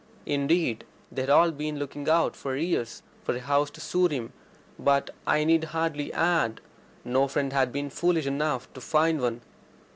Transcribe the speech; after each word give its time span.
Indeed, 0.25 0.83
they 1.11 1.21
had 1.21 1.29
all 1.29 1.51
been 1.51 1.77
looking 1.77 2.09
out 2.09 2.35
for 2.35 2.55
years 2.55 3.03
for 3.23 3.35
a 3.35 3.39
house 3.39 3.69
to 3.69 3.79
suit 3.81 4.09
him, 4.11 4.33
but, 4.79 5.11
I 5.27 5.43
need 5.43 5.65
hardly 5.65 6.11
add, 6.11 6.59
no 7.05 7.27
friend 7.27 7.53
had 7.53 7.71
been 7.71 7.91
foolish 7.91 8.25
enough 8.25 8.67
to 8.73 8.81
find 8.81 9.21
one. 9.21 9.41